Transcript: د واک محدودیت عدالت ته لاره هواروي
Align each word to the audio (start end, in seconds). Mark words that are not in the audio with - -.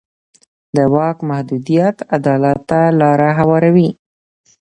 د 0.75 0.77
واک 0.93 1.17
محدودیت 1.29 1.97
عدالت 2.17 2.59
ته 2.69 2.79
لاره 2.99 3.29
هواروي 3.39 3.89